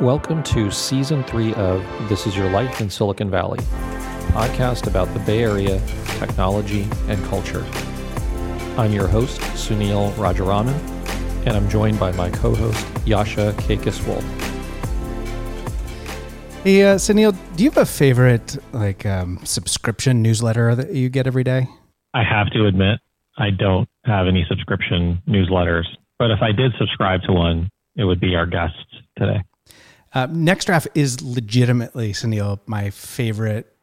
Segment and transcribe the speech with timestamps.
[0.00, 3.60] Welcome to season three of This Is Your Life in Silicon Valley,
[4.34, 5.80] podcast about the Bay Area,
[6.18, 7.64] technology, and culture.
[8.76, 10.74] I'm your host, Sunil Rajaraman,
[11.46, 13.98] and I'm joined by my co host, Jascha Kakis
[16.62, 21.26] Hey, uh, Sunil, do you have a favorite like um, subscription newsletter that you get
[21.26, 21.68] every day?
[22.12, 23.00] I have to admit,
[23.38, 25.86] I don't have any subscription newsletters,
[26.18, 28.84] but if I did subscribe to one, it would be our guests
[29.16, 29.42] today.
[30.16, 33.76] Uh, Nextdraft is legitimately, Sunil, my favorite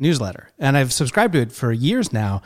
[0.00, 0.50] newsletter.
[0.58, 2.42] And I've subscribed to it for years now.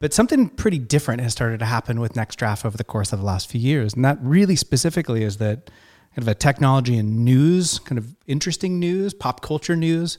[0.00, 3.18] But something pretty different has started to happen with Next Draft over the course of
[3.18, 3.92] the last few years.
[3.92, 5.66] And that really specifically is that
[6.14, 10.16] kind of a technology and news, kind of interesting news, pop culture news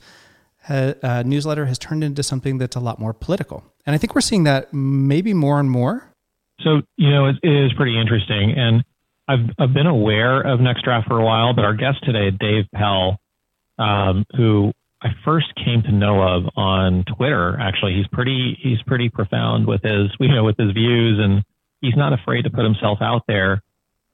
[0.68, 3.64] uh, newsletter has turned into something that's a lot more political.
[3.86, 6.08] And I think we're seeing that maybe more and more.
[6.60, 8.54] So, you know, it is pretty interesting.
[8.56, 8.84] And
[9.32, 13.18] I've, I've been aware of Nextdraft for a while, but our guest today, Dave Pell,
[13.78, 17.58] um, who I first came to know of on Twitter.
[17.58, 21.42] Actually, he's pretty he's pretty profound with his you know with his views, and
[21.80, 23.62] he's not afraid to put himself out there.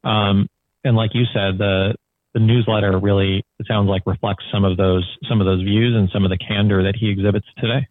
[0.05, 0.48] Um,
[0.84, 1.94] and like you said, the
[2.34, 6.08] the newsletter really it sounds like reflects some of those some of those views and
[6.12, 7.88] some of the candor that he exhibits today.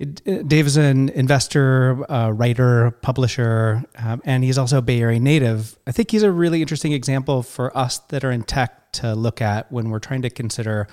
[0.00, 5.78] Dave is an investor, uh, writer, publisher, um, and he's also a Bay Area native.
[5.86, 9.42] I think he's a really interesting example for us that are in tech to look
[9.42, 10.88] at when we're trying to consider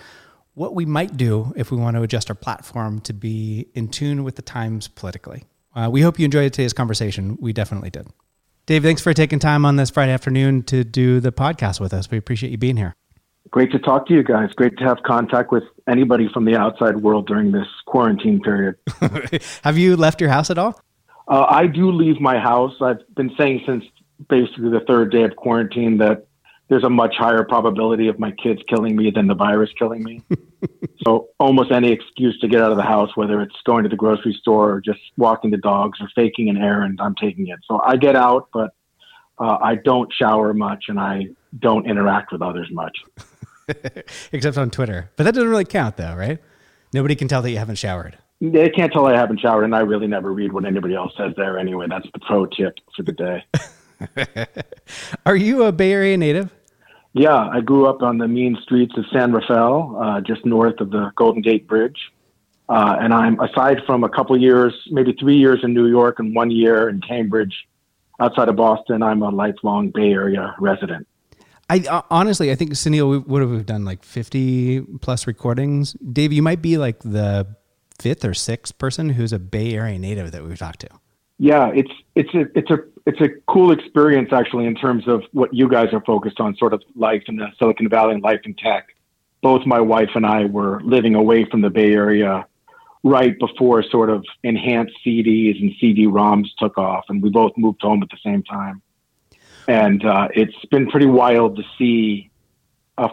[0.55, 4.25] what we might do if we want to adjust our platform to be in tune
[4.25, 5.45] with the times politically.
[5.73, 7.37] Uh, we hope you enjoyed today's conversation.
[7.39, 8.07] We definitely did.
[8.65, 12.11] Dave, thanks for taking time on this Friday afternoon to do the podcast with us.
[12.11, 12.95] We appreciate you being here.
[13.51, 14.51] Great to talk to you guys.
[14.53, 18.75] Great to have contact with anybody from the outside world during this quarantine period.
[19.63, 20.79] have you left your house at all?
[21.27, 22.73] Uh, I do leave my house.
[22.81, 23.83] I've been saying since
[24.29, 26.27] basically the third day of quarantine that
[26.69, 30.21] there's a much higher probability of my kids killing me than the virus killing me.
[31.05, 33.95] so almost any excuse to get out of the house, whether it's going to the
[33.95, 37.59] grocery store or just walking the dogs or faking an errand, I'm taking it.
[37.65, 38.71] So I get out, but
[39.39, 41.27] uh, I don't shower much and I
[41.57, 42.97] don't interact with others much.
[44.31, 45.11] Except on Twitter.
[45.15, 46.39] But that doesn't really count, though, right?
[46.93, 48.17] Nobody can tell that you haven't showered.
[48.39, 51.33] They can't tell I haven't showered, and I really never read what anybody else says
[51.35, 51.87] there anyway.
[51.89, 54.45] That's the pro tip for the day.
[55.25, 56.53] Are you a Bay Area native?
[57.13, 60.91] Yeah, I grew up on the mean streets of San Rafael, uh, just north of
[60.91, 61.97] the Golden Gate Bridge.
[62.69, 66.35] Uh, and I'm, aside from a couple years, maybe three years in New York and
[66.35, 67.67] one year in Cambridge
[68.19, 71.07] outside of Boston, I'm a lifelong Bay Area resident.
[71.69, 75.93] I uh, honestly, I think Sunil, would have done like 50 plus recordings.
[75.93, 77.47] Dave, you might be like the
[77.99, 80.89] fifth or sixth person who's a Bay Area native that we've talked to.
[81.39, 85.53] Yeah, it's it's a it's a it's a cool experience actually in terms of what
[85.53, 88.53] you guys are focused on, sort of life in the Silicon Valley and life in
[88.55, 88.87] tech.
[89.43, 92.47] Both my wife and I were living away from the Bay Area
[93.03, 98.01] right before sort of enhanced CDs and CD-ROMs took off, and we both moved home
[98.01, 98.81] at the same time.
[99.67, 102.29] And uh, it's been pretty wild to see
[102.97, 103.09] uh,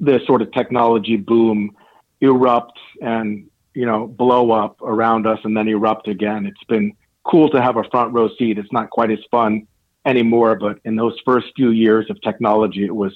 [0.00, 1.76] the sort of technology boom
[2.20, 6.46] erupt and you know blow up around us and then erupt again.
[6.46, 6.92] It's been
[7.24, 8.58] cool to have a front row seat.
[8.58, 9.66] It's not quite as fun
[10.04, 13.12] anymore, but in those first few years of technology, it was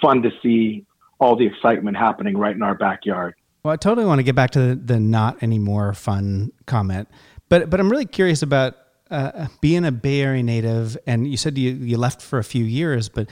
[0.00, 0.86] fun to see
[1.20, 3.34] all the excitement happening right in our backyard.
[3.64, 7.08] Well, I totally want to get back to the, the not anymore fun comment,
[7.48, 8.76] but but I'm really curious about
[9.10, 12.64] uh, being a Bay Area native, and you said you, you left for a few
[12.64, 13.28] years, but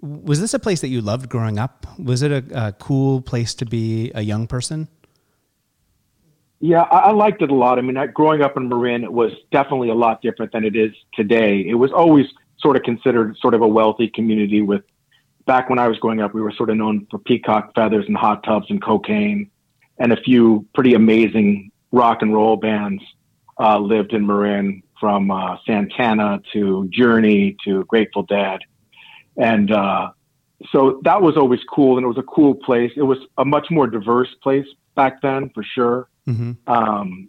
[0.00, 1.86] was this a place that you loved growing up?
[1.98, 4.88] Was it a, a cool place to be a young person?
[6.60, 7.78] Yeah, I, I liked it a lot.
[7.78, 10.76] I mean, I, growing up in Marin, it was definitely a lot different than it
[10.76, 11.64] is today.
[11.66, 12.26] It was always
[12.58, 14.82] sort of considered sort of a wealthy community with,
[15.46, 18.16] back when I was growing up, we were sort of known for peacock feathers and
[18.16, 19.50] hot tubs and cocaine
[19.98, 23.02] and a few pretty amazing rock and roll bands
[23.58, 28.60] uh, lived in Marin from uh, Santana to Journey to Grateful Dead.
[29.36, 30.10] And uh,
[30.72, 32.92] so that was always cool and it was a cool place.
[32.96, 36.08] It was a much more diverse place back then for sure.
[36.26, 36.52] Mm-hmm.
[36.66, 37.28] Um,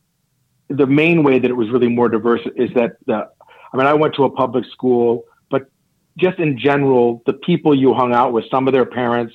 [0.69, 3.27] the main way that it was really more diverse is that the,
[3.73, 5.69] I mean, I went to a public school, but
[6.17, 9.33] just in general, the people you hung out with, some of their parents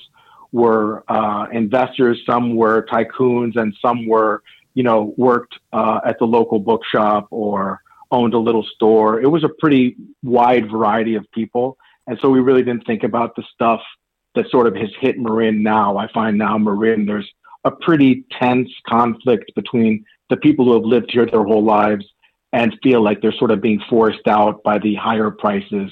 [0.51, 4.43] were uh, investors, some were tycoons, and some were,
[4.73, 7.81] you know, worked uh, at the local bookshop or
[8.13, 9.19] owned a little store.
[9.19, 11.77] It was a pretty wide variety of people.
[12.07, 13.81] And so we really didn't think about the stuff
[14.35, 15.97] that sort of has hit Marin now.
[15.97, 17.29] I find now Marin, there's
[17.65, 22.05] a pretty tense conflict between the people who have lived here their whole lives
[22.51, 25.91] and feel like they're sort of being forced out by the higher prices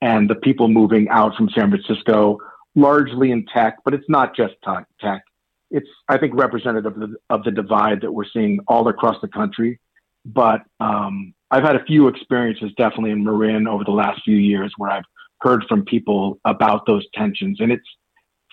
[0.00, 2.38] and the people moving out from San Francisco
[2.74, 5.22] largely in tech, but it's not just tech.
[5.70, 9.28] It's, I think, representative of the, of the divide that we're seeing all across the
[9.28, 9.80] country.
[10.24, 14.72] But um, I've had a few experiences definitely in Marin over the last few years
[14.78, 15.04] where I've
[15.42, 17.86] heard from people about those tensions, and it's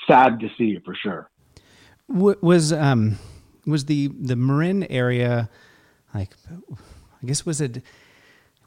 [0.05, 1.31] sad to see for sure.
[2.07, 3.17] Was um,
[3.65, 5.49] was the the Marin area
[6.13, 6.35] like?
[7.21, 7.83] I guess was it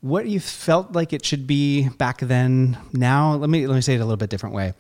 [0.01, 2.77] what you felt like it should be back then.
[2.93, 4.75] Now, let me let me say it a little bit different way.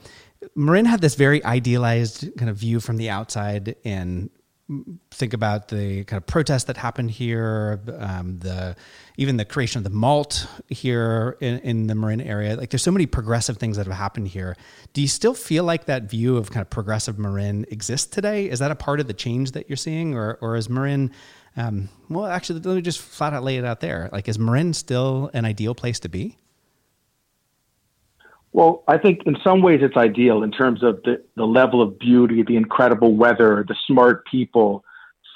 [0.54, 4.30] Marin had this very idealized kind of view from the outside and
[5.10, 8.76] think about the kind of protests that happened here, um, the
[9.16, 12.56] even the creation of the malt here in, in, the Marin area.
[12.56, 14.56] Like, there's so many progressive things that have happened here.
[14.92, 18.48] Do you still feel like that view of kind of progressive Marin exists today?
[18.48, 21.12] Is that a part of the change that you're seeing, or or is Marin?
[21.56, 24.08] Um, well, actually, let me just flat out lay it out there.
[24.12, 26.38] Like, is Marin still an ideal place to be?
[28.52, 31.98] Well, I think in some ways it's ideal in terms of the, the level of
[31.98, 34.84] beauty, the incredible weather, the smart people.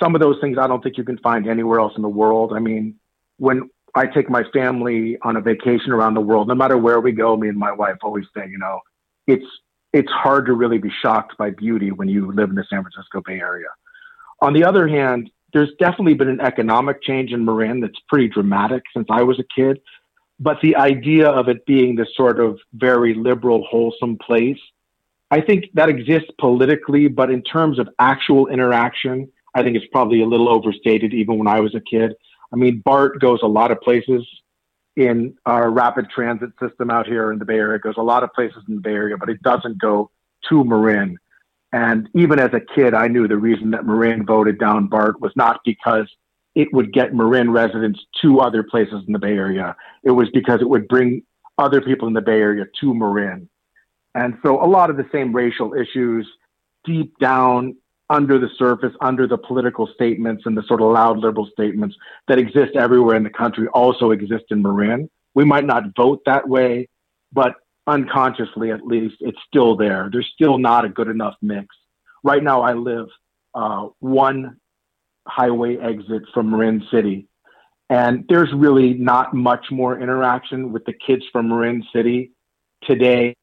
[0.03, 2.53] Some of those things I don't think you can find anywhere else in the world.
[2.55, 2.97] I mean,
[3.39, 7.13] when I take my family on a vacation around the world, no matter where we
[7.13, 8.81] go, me and my wife always say, you know,
[9.27, 9.47] it's
[9.95, 13.23] it's hard to really be shocked by beauty when you live in the San Francisco
[13.25, 13.69] Bay Area.
[14.43, 18.83] On the other hand, there's definitely been an economic change in Marin that's pretty dramatic
[18.95, 19.81] since I was a kid.
[20.39, 24.59] But the idea of it being this sort of very liberal, wholesome place,
[25.31, 30.23] I think that exists politically, but in terms of actual interaction, I think it's probably
[30.23, 32.15] a little overstated even when I was a kid.
[32.53, 34.25] I mean, BART goes a lot of places
[34.97, 37.77] in our rapid transit system out here in the Bay Area.
[37.77, 40.11] It goes a lot of places in the Bay Area, but it doesn't go
[40.49, 41.19] to Marin.
[41.73, 45.33] And even as a kid, I knew the reason that Marin voted down BART was
[45.37, 46.09] not because
[46.57, 49.77] it would get Marin residents to other places in the Bay Area.
[50.03, 51.23] It was because it would bring
[51.59, 53.49] other people in the Bay Area to Marin.
[54.15, 56.27] And so a lot of the same racial issues
[56.85, 57.77] deep down
[58.09, 61.95] under the surface, under the political statements and the sort of loud liberal statements
[62.27, 65.11] that exist everywhere in the country also exist in Marin.
[65.35, 66.89] We might not vote that way,
[67.33, 67.57] but
[67.87, 70.09] unconsciously at least, it's still there.
[70.11, 71.67] There's still not a good enough mix.
[72.25, 73.09] Right now, I live
[73.55, 74.57] uh, one
[75.27, 77.29] highway exit from Marin City.
[77.89, 82.33] And there's really not much more interaction with the kids from Marin City
[82.83, 83.37] today.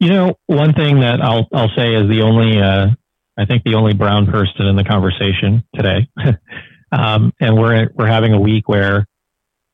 [0.00, 2.88] You know, one thing that I'll I'll say is the only uh,
[3.36, 6.08] I think the only brown person in the conversation today,
[6.92, 9.06] um, and we're we're having a week where,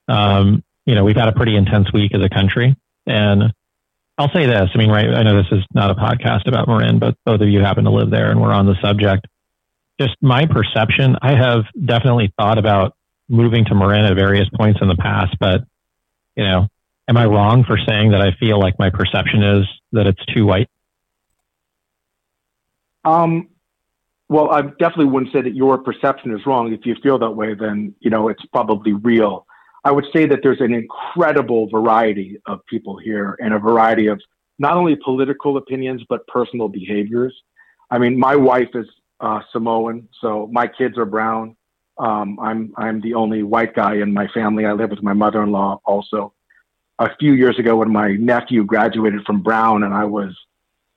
[0.08, 3.52] um, you know, we've had a pretty intense week as a country, and
[4.20, 4.68] I'll say this.
[4.74, 5.08] I mean, right.
[5.08, 7.90] I know this is not a podcast about Marin, but both of you happen to
[7.90, 9.26] live there and we're on the subject.
[9.98, 12.94] Just my perception, I have definitely thought about
[13.30, 15.62] moving to Marin at various points in the past, but
[16.36, 16.68] you know,
[17.08, 20.44] am I wrong for saying that I feel like my perception is that it's too
[20.44, 20.68] white?
[23.06, 23.48] Um,
[24.28, 26.74] well, I definitely wouldn't say that your perception is wrong.
[26.74, 29.46] If you feel that way, then you know it's probably real.
[29.84, 34.20] I would say that there's an incredible variety of people here and a variety of
[34.58, 37.34] not only political opinions, but personal behaviors.
[37.90, 38.86] I mean, my wife is
[39.20, 41.56] uh, Samoan, so my kids are brown.
[41.98, 44.66] Um, I'm, I'm the only white guy in my family.
[44.66, 46.34] I live with my mother in law also.
[46.98, 50.36] A few years ago, when my nephew graduated from Brown and I was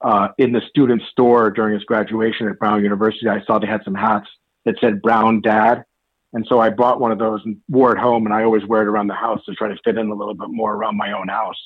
[0.01, 3.83] uh, in the student store during his graduation at Brown University, I saw they had
[3.85, 4.27] some hats
[4.65, 5.85] that said Brown Dad.
[6.33, 8.81] And so I bought one of those and wore it home, and I always wear
[8.81, 11.11] it around the house to try to fit in a little bit more around my
[11.11, 11.57] own house.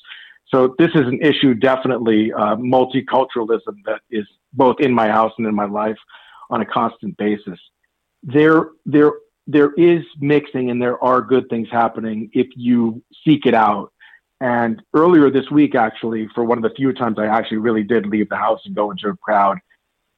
[0.49, 5.47] So this is an issue, definitely uh, multiculturalism that is both in my house and
[5.47, 5.97] in my life
[6.49, 7.59] on a constant basis.
[8.23, 9.13] There, there,
[9.45, 13.91] there is mixing, and there are good things happening if you seek it out.
[14.39, 18.05] And earlier this week, actually, for one of the few times I actually really did
[18.05, 19.59] leave the house and go into a crowd,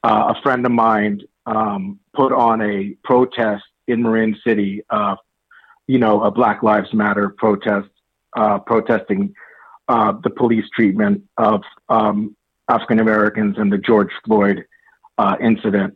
[0.02, 5.16] uh, a friend of mine um, put on a protest in Marin City, uh,
[5.86, 7.88] you know, a Black Lives Matter protest,
[8.36, 9.34] uh, protesting
[9.88, 12.36] uh, the police treatment of um,
[12.68, 14.64] African Americans and the George Floyd
[15.18, 15.94] uh, incident.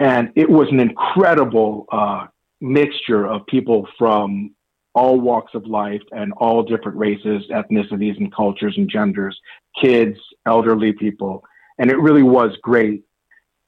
[0.00, 2.26] And it was an incredible uh,
[2.60, 4.54] mixture of people from
[4.94, 9.38] all walks of life and all different races, ethnicities, and cultures and genders,
[9.80, 11.44] kids, elderly people.
[11.78, 13.02] And it really was great.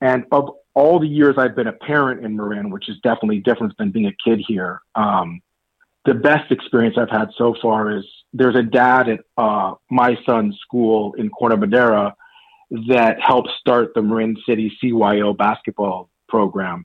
[0.00, 3.76] And of all the years I've been a parent in Marin, which is definitely different
[3.78, 5.40] than being a kid here, um,
[6.04, 8.04] the best experience I've had so far is
[8.34, 12.14] there's a dad at uh, my son's school in Corte Madera
[12.88, 16.84] that helped start the Marin City CYO basketball program.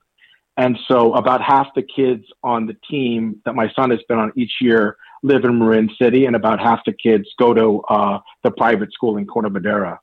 [0.56, 4.32] And so about half the kids on the team that my son has been on
[4.38, 8.52] each year live in Marin City, and about half the kids go to uh, the
[8.52, 10.00] private school in Corte Madera.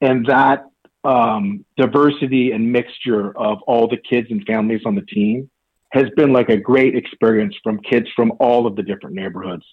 [0.00, 0.64] And that
[1.04, 5.50] um, diversity and mixture of all the kids and families on the team
[5.92, 9.64] has been like a great experience from kids from all of the different neighborhoods.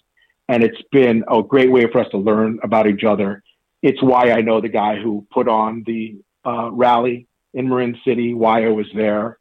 [0.48, 3.42] And it's been a great way for us to learn about each other.
[3.82, 8.34] It's why I know the guy who put on the uh, rally in Marin City,
[8.34, 9.38] why I was there.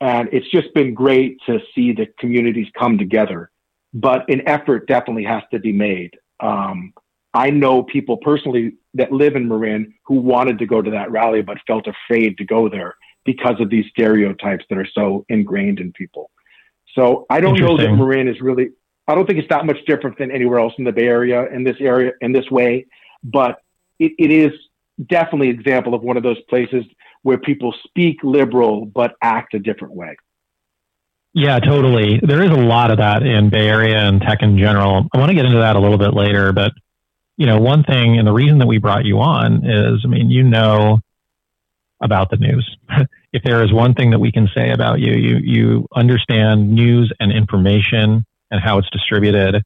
[0.00, 3.50] And it's just been great to see the communities come together.
[3.92, 6.12] But an effort definitely has to be made.
[6.38, 6.92] Um,
[7.32, 11.42] I know people personally that live in Marin who wanted to go to that rally
[11.42, 15.92] but felt afraid to go there because of these stereotypes that are so ingrained in
[15.92, 16.30] people.
[16.94, 18.70] So I don't know that Marin is really.
[19.06, 21.64] I don't think it's that much different than anywhere else in the Bay Area in
[21.64, 22.86] this area in this way,
[23.22, 23.60] but
[23.98, 24.52] it, it is
[25.08, 26.84] definitely an example of one of those places
[27.22, 30.16] where people speak liberal but act a different way.
[31.32, 32.20] Yeah, totally.
[32.22, 35.06] There is a lot of that in Bay Area and tech in general.
[35.12, 36.72] I want to get into that a little bit later, but
[37.40, 40.30] you know, one thing and the reason that we brought you on is, I mean,
[40.30, 41.00] you know
[41.98, 42.76] about the news.
[43.32, 47.10] if there is one thing that we can say about you, you you understand news
[47.18, 49.62] and information and how it's distributed.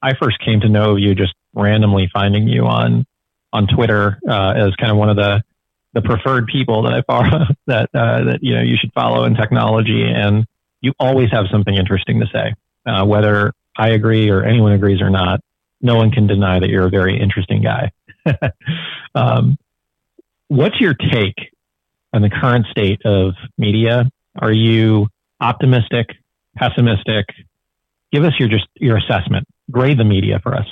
[0.00, 3.04] I first came to know you just randomly finding you on
[3.52, 5.42] on Twitter uh, as kind of one of the
[5.92, 9.34] the preferred people that I follow that uh, that you know you should follow in
[9.34, 10.46] technology, and
[10.80, 12.54] you always have something interesting to say,
[12.86, 15.40] uh, whether I agree or anyone agrees or not.
[15.80, 17.92] No one can deny that you're a very interesting guy.
[19.14, 19.58] um,
[20.48, 21.36] what's your take
[22.12, 24.10] on the current state of media?
[24.38, 25.08] Are you
[25.40, 26.08] optimistic,
[26.56, 27.26] pessimistic?
[28.12, 29.46] Give us your just your assessment.
[29.70, 30.66] Grade the media for us.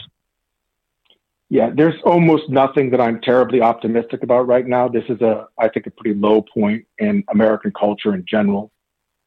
[1.49, 4.89] Yeah, there's almost nothing that I'm terribly optimistic about right now.
[4.89, 8.73] This is a, I think, a pretty low point in American culture in general.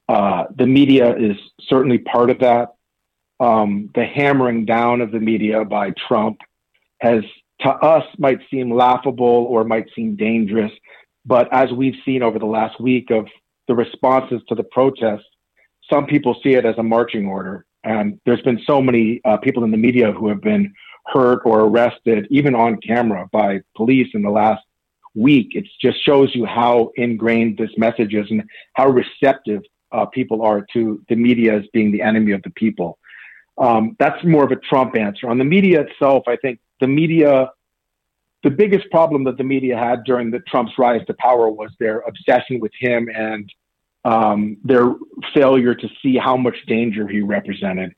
[0.09, 2.74] Uh, the media is certainly part of that.
[3.39, 6.39] Um, the hammering down of the media by Trump
[7.00, 7.24] has,
[7.62, 10.72] to us, might seem laughable or might seem dangerous.
[11.25, 13.27] But as we've seen over the last week of
[13.67, 15.25] the responses to the protests,
[15.89, 17.65] some people see it as a marching order.
[17.84, 20.74] And there's been so many uh, people in the media who have been
[21.05, 24.63] hurt or arrested, even on camera by police in the last
[25.15, 25.50] week.
[25.55, 28.43] It just shows you how ingrained this message is and
[28.74, 33.00] how receptive uh, people are to the media as being the enemy of the people.
[33.59, 35.29] Um, that's more of a Trump answer.
[35.29, 37.51] On the media itself, I think the media,
[38.43, 41.99] the biggest problem that the media had during the Trump's rise to power was their
[41.99, 43.51] obsession with him and
[44.05, 44.95] um, their
[45.33, 47.93] failure to see how much danger he represented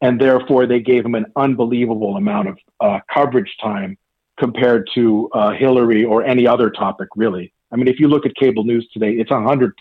[0.00, 3.96] and therefore they gave him an unbelievable amount of uh, coverage time
[4.38, 7.52] compared to uh, Hillary or any other topic, really.
[7.72, 9.72] I mean, if you look at cable news today, it's 100%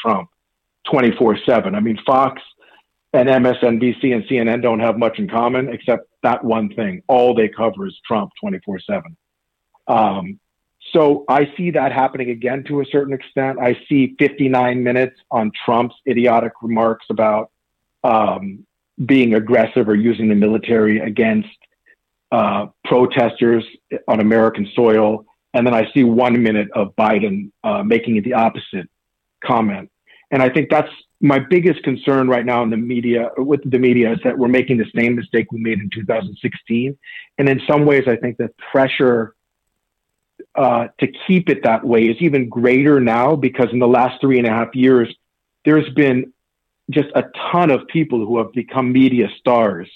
[0.00, 0.28] Trump
[0.90, 1.74] 24 7.
[1.74, 2.40] I mean, Fox
[3.12, 7.02] and MSNBC and CNN don't have much in common except that one thing.
[7.08, 9.18] All they cover is Trump 24 um,
[9.88, 10.40] 7.
[10.92, 13.58] So I see that happening again to a certain extent.
[13.60, 17.50] I see 59 minutes on Trump's idiotic remarks about
[18.04, 18.66] um,
[19.04, 21.48] being aggressive or using the military against
[22.30, 23.64] uh, protesters
[24.08, 25.24] on American soil.
[25.54, 28.88] And then I see one minute of Biden uh, making the opposite
[29.44, 29.90] comment.
[30.30, 30.90] And I think that's
[31.22, 34.76] my biggest concern right now in the media, with the media, is that we're making
[34.76, 36.98] the same mistake we made in 2016.
[37.38, 39.34] And in some ways, I think the pressure
[40.56, 44.38] uh, to keep it that way is even greater now because in the last three
[44.38, 45.14] and a half years,
[45.64, 46.32] there's been
[46.90, 49.88] just a ton of people who have become media stars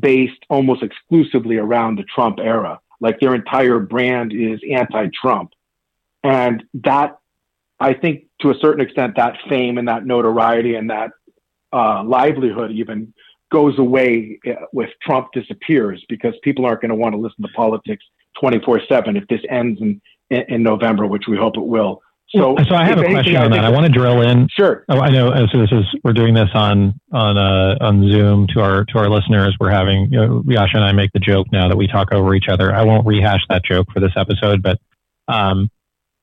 [0.00, 2.80] based almost exclusively around the Trump era.
[3.00, 5.52] Like their entire brand is anti Trump.
[6.22, 7.18] And that,
[7.80, 11.10] I think to a certain extent, that fame and that notoriety and that
[11.72, 13.12] uh, livelihood even
[13.50, 17.48] goes away uh, with Trump disappears because people aren't going to want to listen to
[17.54, 18.04] politics
[18.40, 22.02] 24 7 if this ends in, in November, which we hope it will.
[22.34, 23.62] So, so I have a question on that.
[23.62, 24.48] I want to drill in.
[24.56, 24.86] Sure.
[24.88, 25.30] Oh, I know.
[25.52, 29.10] So this is we're doing this on on uh, on Zoom to our to our
[29.10, 29.54] listeners.
[29.60, 32.34] We're having you know, Jascha and I make the joke now that we talk over
[32.34, 32.74] each other.
[32.74, 34.78] I won't rehash that joke for this episode, but
[35.28, 35.68] um,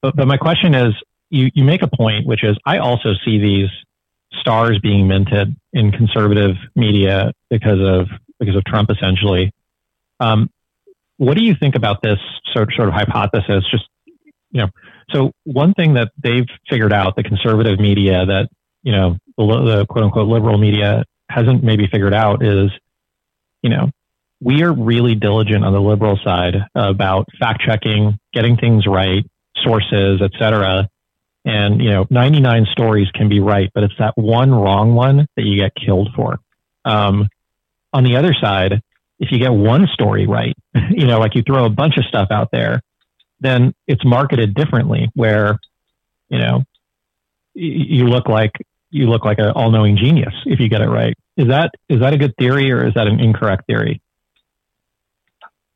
[0.01, 0.93] but, but my question is,
[1.29, 3.69] you you make a point, which is I also see these
[4.39, 8.07] stars being minted in conservative media because of
[8.39, 9.51] because of Trump, essentially.
[10.19, 10.49] Um,
[11.17, 12.19] what do you think about this
[12.53, 13.63] sort sort of hypothesis?
[13.71, 13.87] Just
[14.51, 14.69] you know
[15.11, 18.49] so one thing that they've figured out, the conservative media that,
[18.83, 22.71] you know, the, the quote unquote liberal media hasn't maybe figured out is,
[23.61, 23.91] you know,
[24.41, 29.25] we are really diligent on the liberal side about fact checking, getting things right,
[29.63, 30.87] sources, et cetera.
[31.45, 35.43] And, you know, 99 stories can be right, but it's that one wrong one that
[35.43, 36.39] you get killed for.
[36.85, 37.29] Um,
[37.93, 38.81] on the other side,
[39.19, 40.55] if you get one story right,
[40.89, 42.81] you know, like you throw a bunch of stuff out there,
[43.39, 45.59] then it's marketed differently where,
[46.29, 46.63] you know,
[47.53, 48.51] you look like
[48.91, 51.15] you look like an all-knowing genius if you get it right.
[51.37, 54.01] Is that is that a good theory or is that an incorrect theory?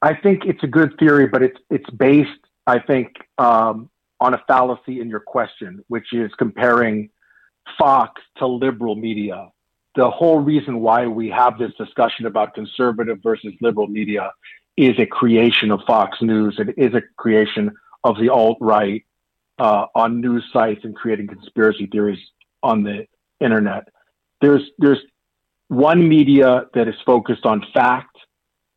[0.01, 2.29] I think it's a good theory, but it's it's based,
[2.67, 3.89] I think, um,
[4.23, 7.09] on a fallacy in your question, which is comparing
[7.77, 9.49] Fox to liberal media.
[9.95, 14.31] The whole reason why we have this discussion about conservative versus liberal media
[14.77, 16.55] is a creation of Fox News.
[16.57, 17.75] It is a creation
[18.05, 19.03] of the alt right
[19.59, 22.19] uh, on news sites and creating conspiracy theories
[22.63, 23.05] on the
[23.41, 23.89] internet.
[24.39, 25.01] There's there's
[25.67, 28.12] one media that is focused on fact.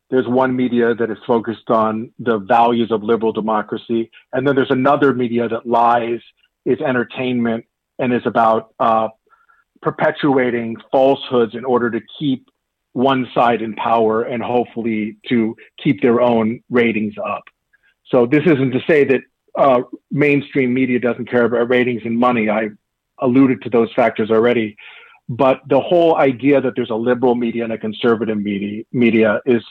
[0.09, 4.71] There's one media that is focused on the values of liberal democracy, and then there's
[4.71, 6.21] another media that lies,
[6.65, 7.65] is entertainment,
[7.99, 9.09] and is about uh,
[9.81, 12.49] perpetuating falsehoods in order to keep
[12.93, 17.43] one side in power and hopefully to keep their own ratings up.
[18.09, 19.21] So this isn't to say that
[19.57, 22.49] uh, mainstream media doesn't care about ratings and money.
[22.49, 22.69] I
[23.19, 24.77] alluded to those factors already.
[25.29, 29.63] But the whole idea that there's a liberal media and a conservative media, media is,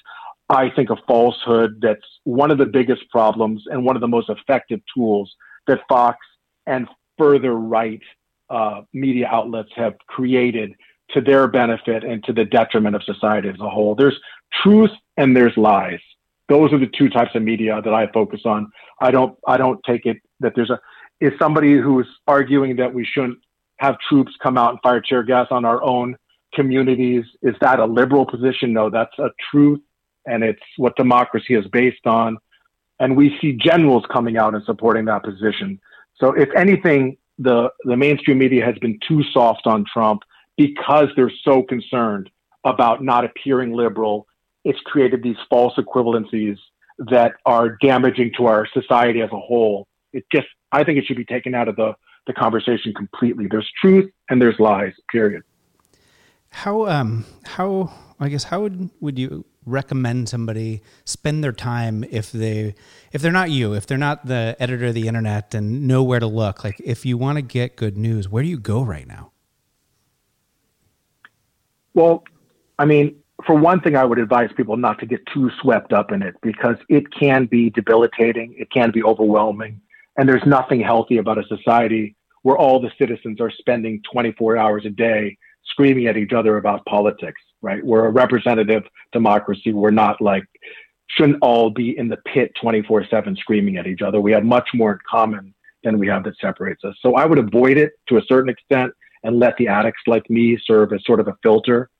[0.49, 4.31] I think, a falsehood that's one of the biggest problems and one of the most
[4.31, 5.35] effective tools
[5.67, 6.19] that Fox
[6.67, 6.89] and
[7.19, 8.03] further right
[8.49, 10.73] uh, media outlets have created
[11.11, 13.95] to their benefit and to the detriment of society as a whole.
[13.95, 14.19] There's
[14.63, 16.01] truth and there's lies.
[16.49, 18.71] Those are the two types of media that I focus on.
[19.01, 20.79] I don't I don't take it that there's a
[21.21, 23.39] is somebody who's arguing that we shouldn't
[23.79, 26.17] have troops come out and fire tear gas on our own
[26.55, 27.25] communities.
[27.43, 28.73] Is that a liberal position?
[28.73, 29.81] No, that's a truth,
[30.27, 32.39] and it's what democracy is based on.
[32.99, 35.81] And we see generals coming out and supporting that position.
[36.19, 40.23] So, if anything, the the mainstream media has been too soft on Trump
[40.57, 42.31] because they're so concerned
[42.65, 44.27] about not appearing liberal.
[44.65, 46.59] It's created these false equivalencies
[46.99, 49.87] that are damaging to our society as a whole.
[50.13, 51.95] It just, I think it should be taken out of the,
[52.27, 53.47] the conversation completely.
[53.51, 55.43] There's truth and there's lies, period.
[56.51, 62.33] How, um, how, I guess, how would, would you recommend somebody spend their time if
[62.33, 62.75] they,
[63.13, 66.21] if they're not you, if they're not the editor of the internet and know where
[66.21, 66.65] to look?
[66.65, 69.33] Like, if you want to get good news, where do you go right now?
[71.95, 72.25] Well,
[72.79, 76.13] I mean, for one thing, I would advise people not to get too swept up
[76.13, 79.81] in it because it can be debilitating, it can be overwhelming,
[80.17, 84.85] and there's nothing healthy about a society where all the citizens are spending 24 hours
[84.87, 85.37] a day
[85.69, 87.85] screaming at each other about politics, right?
[87.85, 89.73] We're a representative democracy.
[89.73, 90.45] We're not like,
[91.09, 94.21] shouldn't all be in the pit 24 7 screaming at each other.
[94.21, 96.97] We have much more in common than we have that separates us.
[97.01, 100.59] So I would avoid it to a certain extent and let the addicts like me
[100.65, 101.91] serve as sort of a filter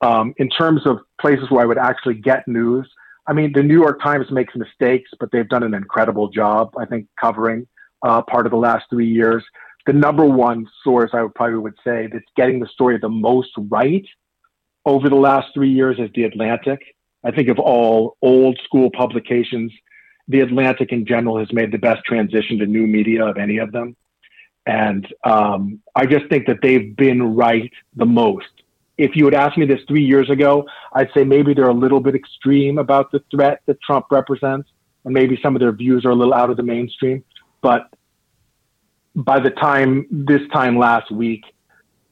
[0.00, 2.88] um, in terms of places where I would actually get news,
[3.26, 6.86] I mean, the New York Times makes mistakes, but they've done an incredible job, I
[6.86, 7.66] think, covering
[8.02, 9.44] uh, part of the last three years.
[9.86, 13.50] The number one source I would probably would say that's getting the story the most
[13.56, 14.06] right
[14.84, 16.80] over the last three years is The Atlantic.
[17.24, 19.72] I think of all old school publications,
[20.28, 23.72] The Atlantic in general has made the best transition to new media of any of
[23.72, 23.96] them.
[24.66, 28.60] And um, I just think that they've been right the most
[29.00, 32.00] if you had asked me this three years ago, I'd say maybe they're a little
[32.00, 34.68] bit extreme about the threat that Trump represents,
[35.04, 37.24] and maybe some of their views are a little out of the mainstream.
[37.62, 37.88] But
[39.14, 41.44] by the time this time last week,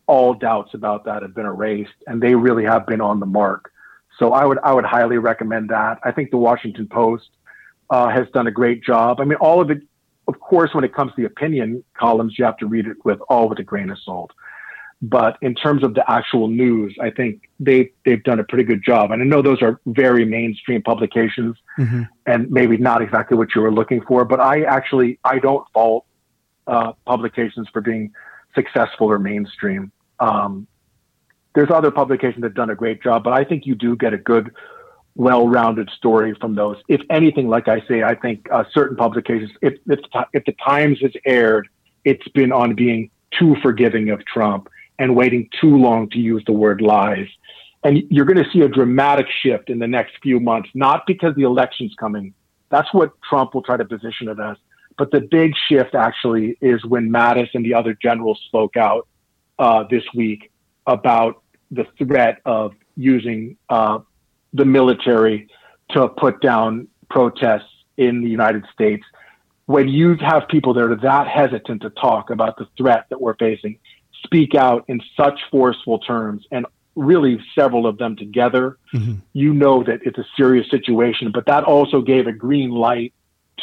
[0.07, 3.73] all doubts about that have been erased, and they really have been on the mark.
[4.19, 5.99] So I would I would highly recommend that.
[6.03, 7.29] I think the Washington Post
[7.91, 9.21] uh, has done a great job.
[9.21, 9.83] I mean, all of it.
[10.27, 13.19] Of course, when it comes to the opinion columns, you have to read it with
[13.31, 14.31] all with a grain of salt.
[15.01, 18.83] But in terms of the actual news, I think they they've done a pretty good
[18.85, 19.11] job.
[19.11, 22.03] And I know those are very mainstream publications, mm-hmm.
[22.27, 24.25] and maybe not exactly what you were looking for.
[24.25, 26.05] But I actually I don't fault
[26.69, 28.13] uh, publications for being
[28.55, 29.91] successful or mainstream.
[30.21, 30.67] Um,
[31.55, 34.13] there's other publications that have done a great job, but I think you do get
[34.13, 34.55] a good,
[35.17, 36.77] well-rounded story from those.
[36.89, 40.01] If anything, like I say, I think uh, certain publications, if, if
[40.33, 41.69] if the Times has erred,
[42.05, 46.53] it's been on being too forgiving of Trump and waiting too long to use the
[46.53, 47.29] word lies.
[47.85, 51.35] And you're going to see a dramatic shift in the next few months, not because
[51.35, 52.35] the election's coming.
[52.71, 54.57] That's what Trump will try to position it as.
[54.99, 59.07] But the big shift actually is when Mattis and the other generals spoke out
[59.59, 60.51] uh, this week
[60.87, 64.01] about the threat of using uh,
[64.53, 65.49] the military
[65.91, 69.05] to put down protests in the United States.
[69.67, 73.37] When you have people that are that hesitant to talk about the threat that we're
[73.37, 73.79] facing,
[74.25, 79.15] speak out in such forceful terms and really several of them together, mm-hmm.
[79.33, 81.31] you know that it's a serious situation.
[81.31, 83.13] But that also gave a green light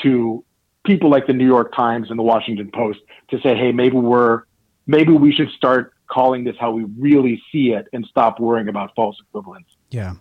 [0.04, 0.45] to
[0.86, 4.44] people like the New York Times and the Washington Post to say, hey, maybe we're
[4.88, 8.94] maybe we should start calling this how we really see it and stop worrying about
[8.96, 9.68] false equivalence.
[9.90, 10.14] Yeah.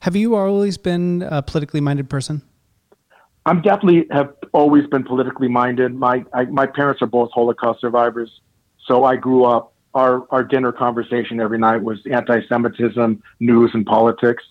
[0.00, 2.42] Have you always been a politically minded person?
[3.46, 5.94] I'm definitely have always been politically minded.
[5.94, 8.30] My I, my parents are both Holocaust survivors,
[8.86, 9.72] so I grew up.
[9.94, 14.44] Our our dinner conversation every night was anti-Semitism, news, and politics,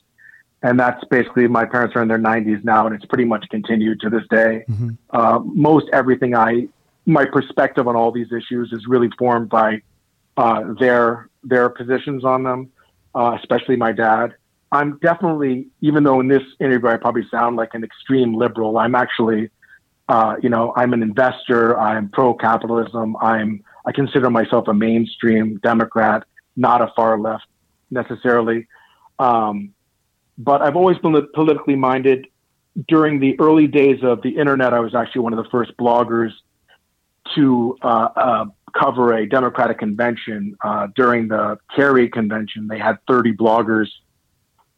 [0.63, 3.99] and that's basically my parents are in their 90s now, and it's pretty much continued
[4.01, 4.65] to this day.
[4.67, 4.89] Mm-hmm.
[5.11, 6.67] Uh, most everything I
[7.05, 9.81] my perspective on all these issues is really formed by
[10.35, 12.69] uh, their their positions on them,
[13.15, 14.35] uh, especially my dad.
[14.71, 18.95] I'm definitely, even though in this interview I probably sound like an extreme liberal, I'm
[18.95, 19.49] actually,
[20.09, 21.79] uh, you know, I'm an investor.
[21.79, 23.15] I'm pro capitalism.
[23.21, 26.25] I'm, I consider myself a mainstream Democrat,
[26.57, 27.45] not a far left
[27.89, 28.67] necessarily.
[29.19, 29.73] Um,
[30.37, 32.27] but I've always been politically minded.
[32.87, 36.31] During the early days of the internet, I was actually one of the first bloggers
[37.35, 38.45] to uh, uh,
[38.77, 40.55] cover a Democratic convention.
[40.63, 43.87] Uh, during the Kerry convention, they had 30 bloggers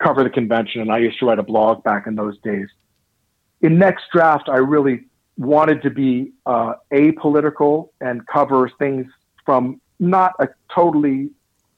[0.01, 2.67] cover the convention, and I used to write a blog back in those days.
[3.61, 5.05] In Next Draft, I really
[5.37, 9.07] wanted to be uh, apolitical and cover things
[9.45, 11.31] from not a totally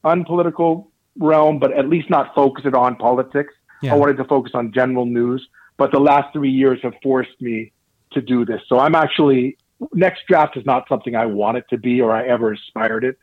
[0.04, 3.54] unpolitical realm, but at least not focus it on politics.
[3.82, 3.94] Yeah.
[3.94, 7.72] I wanted to focus on general news, but the last three years have forced me
[8.12, 8.62] to do this.
[8.68, 9.58] So I'm actually
[9.94, 13.18] next draft is not something I want it to be or I ever aspired it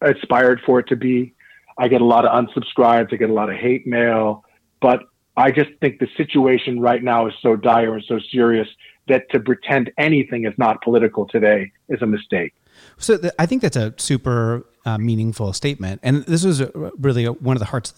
[0.00, 1.34] aspired for it to be.
[1.78, 3.12] I get a lot of unsubscribes.
[3.12, 4.44] I get a lot of hate mail,
[4.80, 5.04] but
[5.36, 8.68] I just think the situation right now is so dire and so serious
[9.08, 12.54] that to pretend anything is not political today is a mistake.
[12.98, 16.62] So th- I think that's a super uh, meaningful statement, and this was
[16.98, 17.94] really a, one of the hearts,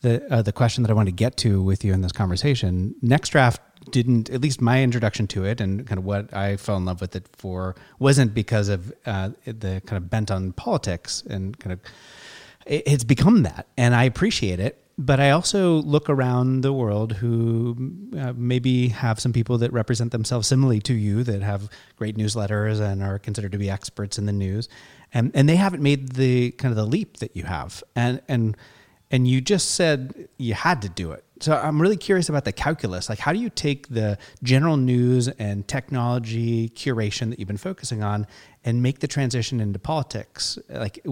[0.00, 2.94] the uh, the question that I wanted to get to with you in this conversation.
[3.02, 6.76] Next draft didn't, at least my introduction to it, and kind of what I fell
[6.76, 11.22] in love with it for, wasn't because of uh, the kind of bent on politics
[11.28, 11.80] and kind of
[12.66, 14.84] it's become that, and I appreciate it.
[15.00, 17.76] But I also look around the world who
[18.18, 22.80] uh, maybe have some people that represent themselves similarly to you that have great newsletters
[22.80, 24.68] and are considered to be experts in the news,
[25.14, 28.56] and and they haven't made the kind of the leap that you have, and and
[29.10, 31.24] and you just said you had to do it.
[31.40, 33.08] So I'm really curious about the calculus.
[33.08, 38.02] Like, how do you take the general news and technology curation that you've been focusing
[38.02, 38.26] on
[38.64, 40.58] and make the transition into politics?
[40.68, 41.04] Like,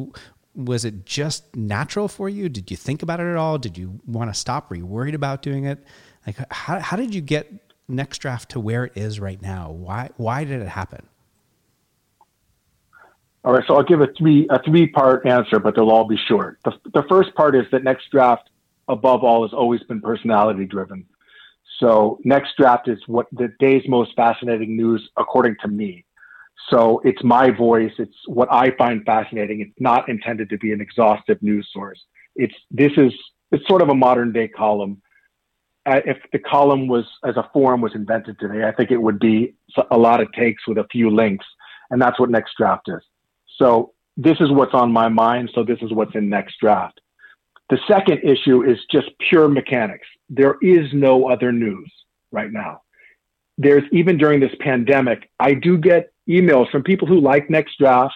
[0.54, 2.48] was it just natural for you?
[2.48, 3.56] Did you think about it at all?
[3.58, 4.68] Did you want to stop?
[4.68, 5.84] Were you worried about doing it?
[6.26, 7.52] Like, how, how did you get
[7.88, 9.70] Next Draft to where it is right now?
[9.70, 11.06] Why, why did it happen?
[13.46, 16.18] All right, so I'll give a three a three part answer, but they'll all be
[16.28, 16.58] short.
[16.64, 18.50] The, the first part is that Next Draft,
[18.88, 21.06] above all, has always been personality driven.
[21.78, 26.04] So Next Draft is what the day's most fascinating news, according to me.
[26.70, 27.92] So it's my voice.
[27.98, 29.60] It's what I find fascinating.
[29.60, 32.02] It's not intended to be an exhaustive news source.
[32.34, 33.12] It's this is
[33.52, 35.00] it's sort of a modern day column.
[35.88, 39.20] Uh, if the column was as a forum was invented today, I think it would
[39.20, 39.54] be
[39.92, 41.46] a lot of takes with a few links,
[41.90, 43.02] and that's what Next Draft is.
[43.56, 45.50] So this is what's on my mind.
[45.54, 47.00] So this is what's in Next Draft.
[47.68, 50.06] The second issue is just pure mechanics.
[50.28, 51.92] There is no other news
[52.30, 52.82] right now.
[53.58, 58.14] There's even during this pandemic, I do get emails from people who like Next Draft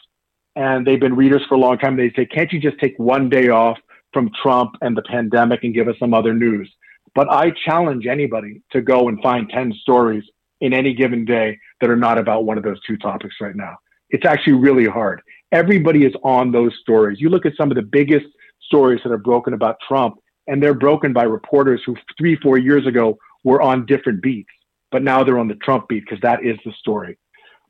[0.56, 1.96] and they've been readers for a long time.
[1.96, 3.78] They say, can't you just take one day off
[4.12, 6.70] from Trump and the pandemic and give us some other news?
[7.14, 10.24] But I challenge anybody to go and find 10 stories
[10.60, 13.78] in any given day that are not about one of those two topics right now.
[14.10, 15.22] It's actually really hard.
[15.52, 17.20] Everybody is on those stories.
[17.20, 18.26] You look at some of the biggest
[18.62, 22.86] stories that are broken about Trump, and they're broken by reporters who three, four years
[22.86, 24.50] ago were on different beats,
[24.90, 27.18] but now they're on the Trump beat because that is the story.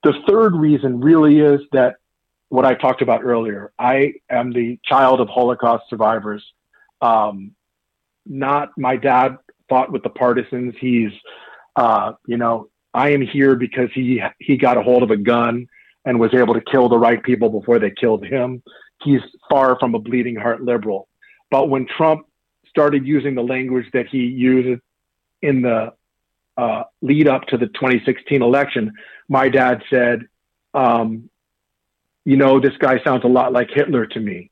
[0.03, 1.97] The third reason really is that
[2.49, 3.73] what I talked about earlier.
[3.79, 6.45] I am the child of Holocaust survivors.
[7.01, 7.53] Um,
[8.27, 10.75] not my dad fought with the partisans.
[10.81, 11.13] He's,
[11.77, 15.69] uh, you know, I am here because he he got a hold of a gun
[16.05, 18.63] and was able to kill the right people before they killed him.
[19.03, 21.09] He's far from a bleeding heart liberal.
[21.51, 22.27] But when Trump
[22.69, 24.81] started using the language that he used
[25.43, 25.93] in the
[26.57, 28.93] uh, lead up to the 2016 election,
[29.29, 30.27] my dad said,
[30.75, 31.31] um,
[32.25, 34.51] you know, this guy sounds a lot like Hitler to me.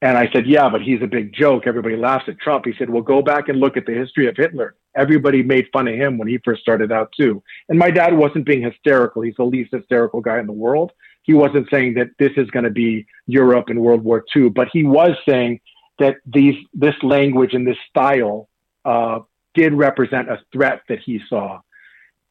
[0.00, 1.66] And I said, yeah, but he's a big joke.
[1.66, 2.64] Everybody laughs at Trump.
[2.64, 4.74] He said, well, go back and look at the history of Hitler.
[4.96, 7.42] Everybody made fun of him when he first started out, too.
[7.68, 9.22] And my dad wasn't being hysterical.
[9.22, 10.92] He's the least hysterical guy in the world.
[11.22, 14.68] He wasn't saying that this is going to be Europe in World War II, but
[14.72, 15.60] he was saying
[15.98, 18.48] that these this language and this style
[18.84, 19.20] uh,
[19.54, 21.60] did represent a threat that he saw,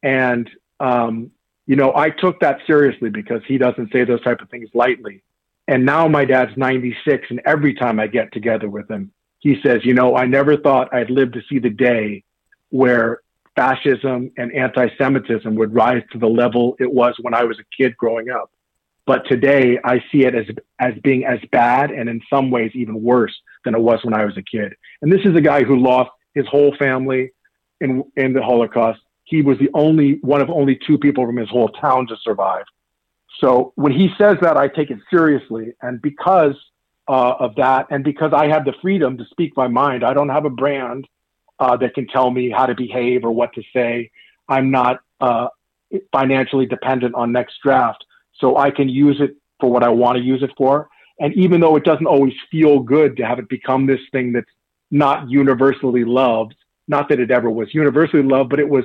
[0.02, 1.30] and um,
[1.66, 5.22] you know I took that seriously because he doesn't say those type of things lightly.
[5.68, 9.84] And now my dad's 96, and every time I get together with him, he says,
[9.84, 12.24] "You know, I never thought I'd live to see the day
[12.72, 13.20] where
[13.54, 17.96] fascism and anti-Semitism would rise to the level it was when I was a kid
[17.96, 18.50] growing up."
[19.04, 20.46] But today I see it as,
[20.78, 24.24] as being as bad and in some ways even worse than it was when I
[24.24, 24.74] was a kid.
[25.00, 27.32] And this is a guy who lost his whole family
[27.80, 29.00] in, in the Holocaust.
[29.24, 32.64] He was the only one of only two people from his whole town to survive.
[33.40, 35.72] So when he says that, I take it seriously.
[35.82, 36.54] And because
[37.08, 40.28] uh, of that, and because I have the freedom to speak my mind, I don't
[40.28, 41.08] have a brand
[41.62, 44.10] uh, that can tell me how to behave or what to say.
[44.48, 45.46] I'm not uh,
[46.10, 48.04] financially dependent on Next Draft
[48.40, 50.88] so I can use it for what I want to use it for.
[51.20, 54.50] And even though it doesn't always feel good to have it become this thing that's
[54.90, 56.56] not universally loved,
[56.88, 58.84] not that it ever was universally loved, but it was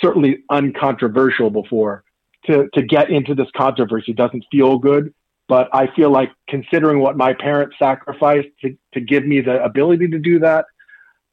[0.00, 2.02] certainly uncontroversial before.
[2.46, 5.14] To, to get into this controversy doesn't feel good,
[5.48, 10.08] but I feel like considering what my parents sacrificed to, to give me the ability
[10.08, 10.64] to do that,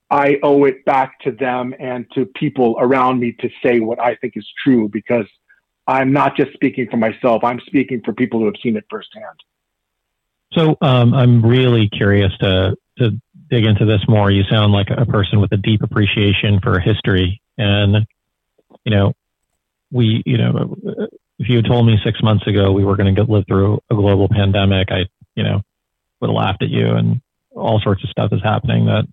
[0.09, 4.15] I owe it back to them and to people around me to say what I
[4.15, 5.25] think is true because
[5.87, 7.43] I'm not just speaking for myself.
[7.43, 9.39] I'm speaking for people who have seen it firsthand.
[10.53, 13.11] So um, I'm really curious to to
[13.49, 14.31] dig into this more.
[14.31, 18.07] You sound like a person with a deep appreciation for history, and
[18.85, 19.13] you know,
[19.91, 20.75] we, you know,
[21.39, 23.95] if you had told me six months ago we were going to live through a
[23.95, 25.61] global pandemic, I, you know,
[26.21, 29.05] would have laughed at you, and all sorts of stuff is happening that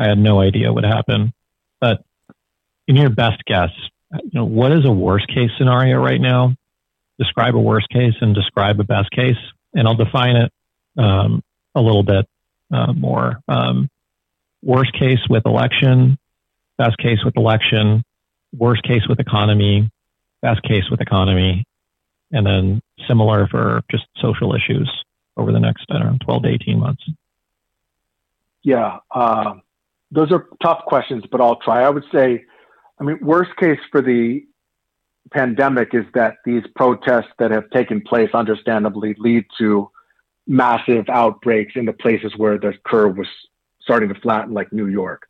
[0.00, 1.34] I had no idea would happen.
[1.78, 2.02] But
[2.88, 3.68] in your best guess,
[4.12, 6.56] you know, what is a worst case scenario right now?
[7.18, 9.36] Describe a worst case and describe a best case,
[9.74, 10.52] and I'll define it
[10.96, 12.26] um, a little bit
[12.72, 13.40] uh, more.
[13.46, 13.90] Um,
[14.62, 16.18] worst case with election,
[16.78, 18.02] best case with election,
[18.56, 19.90] worst case with economy,
[20.40, 21.66] best case with economy,
[22.32, 24.90] and then similar for just social issues
[25.36, 27.02] over the next, I don't know, 12 to 18 months?
[28.62, 29.54] Yeah, uh,
[30.10, 31.82] those are tough questions, but I'll try.
[31.82, 32.44] I would say
[33.00, 34.44] I mean, worst case for the
[35.32, 39.90] pandemic is that these protests that have taken place, understandably, lead to
[40.46, 43.28] massive outbreaks in the places where the curve was
[43.80, 45.22] starting to flatten, like New York.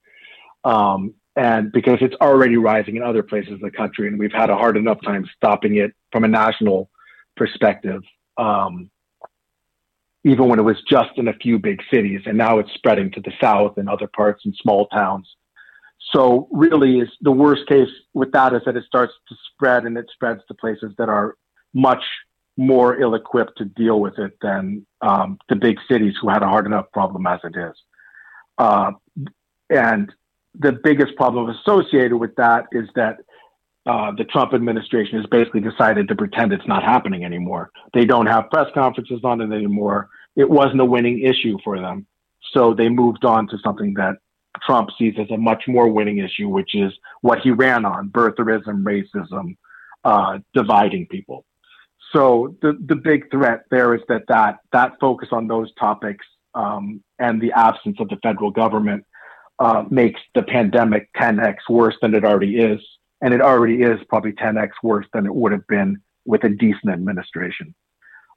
[0.64, 4.50] Um, and because it's already rising in other places of the country, and we've had
[4.50, 6.90] a hard enough time stopping it from a national
[7.36, 8.02] perspective,
[8.36, 8.90] um,
[10.24, 13.20] even when it was just in a few big cities, and now it's spreading to
[13.20, 15.26] the south and other parts and small towns.
[16.12, 19.96] So really, is the worst case with that is that it starts to spread and
[19.96, 21.36] it spreads to places that are
[21.72, 22.02] much
[22.56, 26.66] more ill-equipped to deal with it than um, the big cities who had a hard
[26.66, 27.74] enough problem as it is.
[28.58, 28.92] Uh,
[29.70, 30.12] and
[30.58, 33.18] the biggest problem associated with that is that
[33.86, 37.70] uh, the Trump administration has basically decided to pretend it's not happening anymore.
[37.94, 40.08] They don't have press conferences on it anymore.
[40.36, 42.06] It wasn't a winning issue for them.
[42.52, 44.16] So they moved on to something that
[44.62, 48.82] Trump sees as a much more winning issue, which is what he ran on birtherism,
[48.82, 49.56] racism,
[50.04, 51.44] uh, dividing people.
[52.12, 57.02] So the, the big threat there is that that, that focus on those topics um,
[57.18, 59.04] and the absence of the federal government
[59.58, 62.80] uh, makes the pandemic 10x worse than it already is.
[63.22, 66.92] And it already is probably 10x worse than it would have been with a decent
[66.92, 67.74] administration.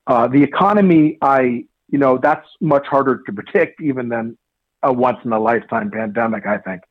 [0.08, 4.38] Uh, the economy, I, you know, that's much harder to predict even than
[4.82, 6.82] a once in a lifetime pandemic, I think,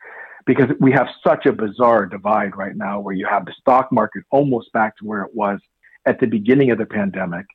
[0.46, 4.24] because we have such a bizarre divide right now where you have the stock market
[4.30, 5.60] almost back to where it was
[6.06, 7.46] at the beginning of the pandemic.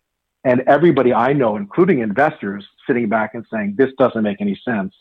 [0.43, 4.93] And everybody I know, including investors, sitting back and saying, this doesn't make any sense,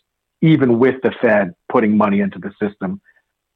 [0.42, 3.00] even with the Fed putting money into the system.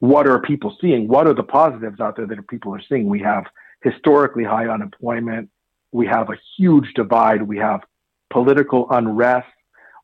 [0.01, 1.09] What are people seeing?
[1.09, 3.09] What are the positives out there that people are seeing?
[3.09, 3.45] We have
[3.83, 5.51] historically high unemployment.
[5.93, 7.43] We have a huge divide.
[7.43, 7.81] We have
[8.31, 9.49] political unrest.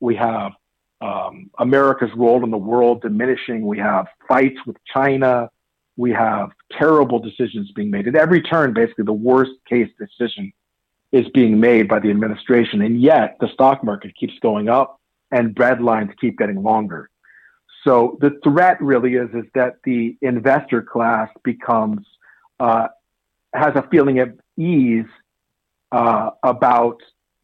[0.01, 0.53] We have
[1.01, 3.67] um, America's role in the world diminishing.
[3.67, 5.51] We have fights with China.
[5.97, 8.07] We have terrible decisions being made.
[8.07, 10.53] At every turn, basically, the worst case decision
[11.13, 12.83] is being made by the administration.
[12.83, 17.11] And yet, the stock market keeps going up and bread lines keep getting longer.
[17.87, 22.05] So the threat really is, is that the investor class becomes,
[22.59, 22.89] uh,
[23.55, 25.07] has a feeling of ease
[25.93, 27.01] uh, about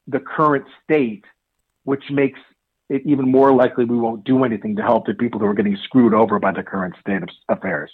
[0.09, 1.25] the current state,
[1.85, 2.41] which makes
[2.89, 5.77] it even more likely we won't do anything to help the people who are getting
[5.85, 7.93] screwed over by the current state of affairs.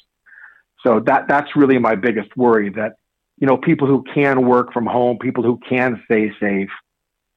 [0.82, 2.94] So that that's really my biggest worry that
[3.38, 6.70] you know people who can work from home, people who can stay safe,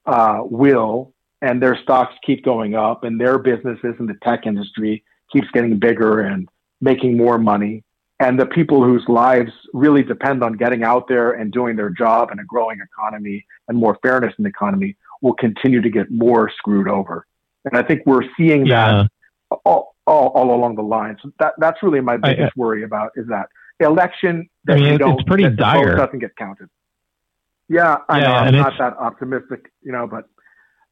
[0.06, 1.11] uh, will,
[1.42, 5.78] and their stocks keep going up and their businesses in the tech industry keeps getting
[5.78, 6.48] bigger and
[6.80, 7.84] making more money
[8.22, 12.30] and the people whose lives really depend on getting out there and doing their job
[12.30, 16.48] in a growing economy and more fairness in the economy will continue to get more
[16.56, 17.26] screwed over.
[17.64, 18.92] And I think we're seeing yeah.
[19.50, 21.16] that all, all, all, along the line.
[21.20, 23.48] So that, that's really my biggest I, worry about is that
[23.80, 25.96] election that I mean, it's pretty dire.
[25.96, 26.68] doesn't get counted.
[27.68, 28.34] Yeah, I yeah, know.
[28.34, 30.28] I'm not that optimistic, you know, but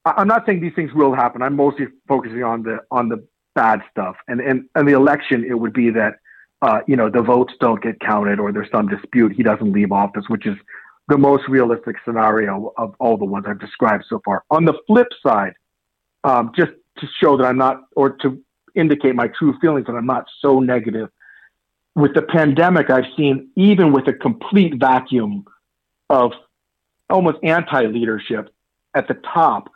[0.05, 1.43] I'm not saying these things will happen.
[1.43, 4.17] I'm mostly focusing on the on the bad stuff.
[4.29, 6.21] And and, and the election, it would be that
[6.63, 9.93] uh, you know, the votes don't get counted or there's some dispute, he doesn't leave
[9.93, 10.57] office, which is
[11.09, 14.45] the most realistic scenario of all the ones I've described so far.
[14.51, 15.55] On the flip side,
[16.23, 18.41] um, just to show that I'm not, or to
[18.75, 21.09] indicate my true feelings that I'm not so negative,
[21.97, 25.45] with the pandemic, I've seen even with a complete vacuum
[26.09, 26.33] of
[27.09, 28.55] almost anti leadership
[28.95, 29.71] at the top,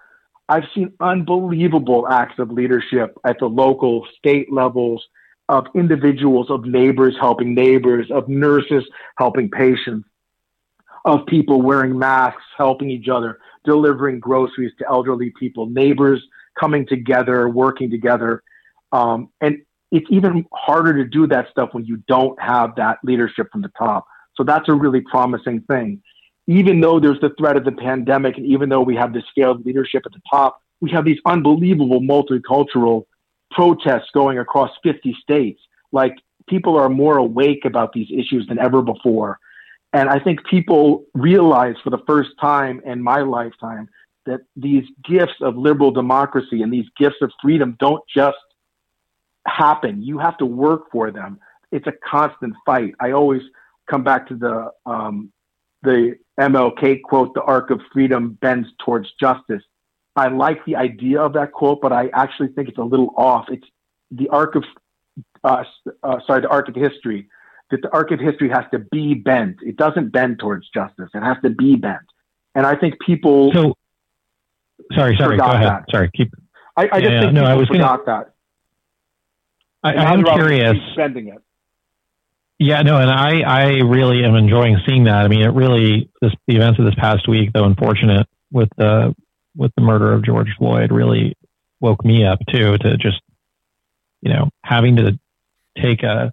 [0.48, 5.04] I've seen unbelievable acts of leadership at the local, state levels,
[5.48, 8.84] of individuals, of neighbors helping neighbors, of nurses
[9.18, 10.08] helping patients,
[11.04, 16.22] of people wearing masks, helping each other, delivering groceries to elderly people, neighbors
[16.58, 18.42] coming together, working together.
[18.92, 19.58] Um, and
[19.90, 23.70] it's even harder to do that stuff when you don't have that leadership from the
[23.78, 24.06] top.
[24.36, 26.02] So that's a really promising thing.
[26.46, 29.64] Even though there's the threat of the pandemic, and even though we have this scaled
[29.64, 33.04] leadership at the top, we have these unbelievable multicultural
[33.50, 35.60] protests going across 50 states.
[35.92, 36.14] Like
[36.48, 39.38] people are more awake about these issues than ever before.
[39.92, 43.88] And I think people realize for the first time in my lifetime
[44.26, 48.36] that these gifts of liberal democracy and these gifts of freedom don't just
[49.46, 50.02] happen.
[50.02, 51.38] You have to work for them.
[51.70, 52.94] It's a constant fight.
[53.00, 53.42] I always
[53.88, 55.32] come back to the um,
[55.82, 59.62] the MLK quote: "The arc of freedom bends towards justice."
[60.16, 63.46] I like the idea of that quote, but I actually think it's a little off.
[63.48, 63.66] It's
[64.10, 64.64] the arc of,
[65.42, 65.64] uh,
[66.02, 67.28] uh, sorry, the arc of history.
[67.70, 69.56] That the arc of history has to be bent.
[69.62, 71.08] It doesn't bend towards justice.
[71.14, 72.02] It has to be bent.
[72.54, 73.52] And I think people.
[73.52, 73.74] So,
[74.92, 75.68] sorry, sorry, go ahead.
[75.68, 75.84] That.
[75.90, 76.32] Sorry, keep.
[76.76, 78.26] I, I just yeah, think no, I was forgot gonna,
[79.82, 79.98] that.
[79.98, 80.74] I, I'm curious.
[80.74, 81.43] It.
[82.58, 85.24] Yeah, no, and I, I really am enjoying seeing that.
[85.24, 89.14] I mean, it really this the events of this past week, though unfortunate with the
[89.56, 91.36] with the murder of George Floyd really
[91.80, 93.20] woke me up too to just
[94.22, 95.18] you know having to
[95.80, 96.32] take a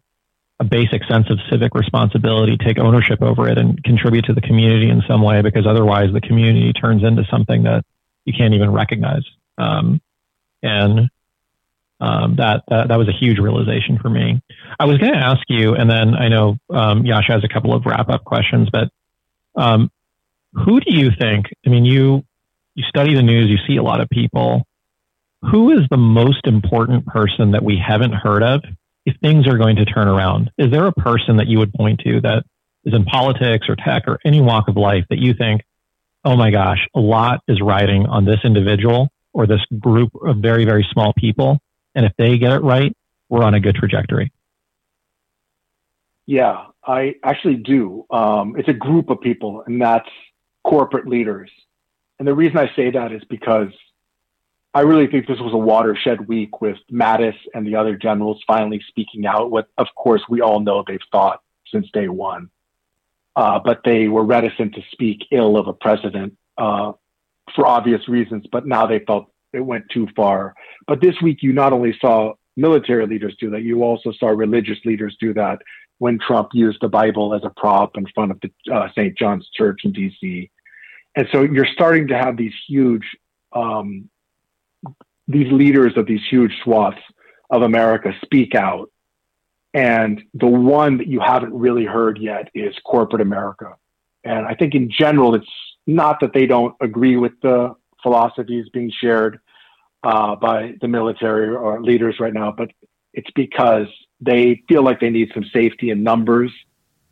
[0.60, 4.92] a basic sense of civic responsibility, take ownership over it, and contribute to the community
[4.92, 7.84] in some way, because otherwise the community turns into something that
[8.26, 9.24] you can't even recognize.
[9.58, 10.00] Um,
[10.62, 11.10] and
[12.02, 14.42] um, that, that, that was a huge realization for me.
[14.80, 17.74] I was going to ask you, and then I know um, Jascha has a couple
[17.74, 18.90] of wrap up questions, but
[19.56, 19.92] um,
[20.54, 21.46] who do you think?
[21.66, 22.24] I mean, you
[22.74, 24.66] you study the news, you see a lot of people.
[25.52, 28.64] Who is the most important person that we haven't heard of
[29.06, 30.52] if things are going to turn around?
[30.58, 32.44] Is there a person that you would point to that
[32.86, 35.62] is in politics or tech or any walk of life that you think,
[36.24, 40.66] oh my gosh, a lot is riding on this individual or this group of very,
[40.66, 41.60] very small people.
[41.96, 42.96] And if they get it right,
[43.30, 44.32] we're on a good trajectory.
[46.26, 48.06] Yeah, I actually do.
[48.10, 50.10] Um, it's a group of people, and that's
[50.64, 51.52] corporate leaders.
[52.20, 53.70] And the reason I say that is because
[54.74, 58.82] I really think this was a watershed week with Mattis and the other generals finally
[58.88, 59.52] speaking out.
[59.52, 62.50] What, of course, we all know they've thought since day one,
[63.36, 66.94] uh, but they were reticent to speak ill of a president uh,
[67.56, 68.46] for obvious reasons.
[68.50, 70.54] But now they felt it went too far.
[70.88, 74.78] But this week, you not only saw military leaders do that, you also saw religious
[74.86, 75.60] leaders do that
[76.00, 79.18] when Trump used the Bible as a prop in front of the uh, St.
[79.18, 80.50] John's Church in D.C.
[81.16, 83.06] And so you're starting to have these huge,
[83.54, 84.10] um,
[85.28, 86.98] these leaders of these huge swaths
[87.50, 88.90] of America speak out.
[89.74, 93.76] And the one that you haven't really heard yet is corporate America.
[94.24, 95.48] And I think in general, it's
[95.88, 99.40] not that they don't agree with the philosophies being shared
[100.04, 102.70] uh, by the military or leaders right now, but
[103.14, 103.88] it's because
[104.20, 106.52] they feel like they need some safety in numbers.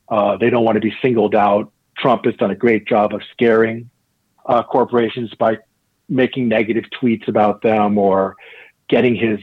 [0.07, 3.21] Uh, they don't want to be singled out Trump has done a great job of
[3.31, 3.89] scaring
[4.45, 5.57] uh, corporations by
[6.07, 8.35] making negative tweets about them or
[8.87, 9.39] getting his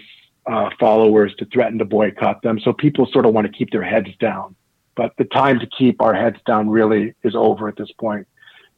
[0.46, 2.58] uh, followers to threaten to boycott them.
[2.60, 4.56] So people sort of want to keep their heads down.
[4.96, 8.26] But the time to keep our heads down really is over at this point.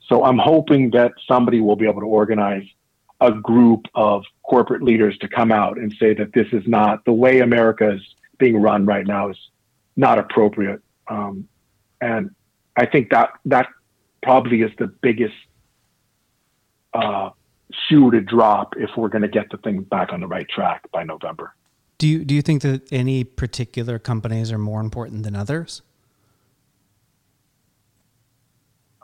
[0.09, 2.65] So I'm hoping that somebody will be able to organize
[3.21, 7.13] a group of corporate leaders to come out and say that this is not the
[7.13, 8.03] way America is
[8.39, 9.37] being run right now is
[9.97, 10.81] not appropriate.
[11.09, 11.49] Um,
[12.01, 12.31] and
[12.77, 13.69] I think that that
[14.23, 15.35] probably is the biggest
[16.95, 17.31] uh,
[17.89, 20.83] shoe to drop if we're going to get the thing back on the right track
[20.93, 21.55] by November.
[21.99, 25.83] Do you do you think that any particular companies are more important than others?